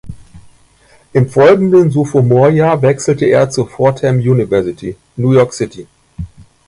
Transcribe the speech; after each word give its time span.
Im 1.13 1.29
folgenden 1.29 1.91
Sophomore-Jahr 1.91 2.81
wechselte 2.81 3.25
er 3.27 3.51
zur 3.51 3.69
Fordham 3.69 4.15
University, 4.17 4.95
New 5.15 5.33
York 5.33 5.53
City. 5.53 5.85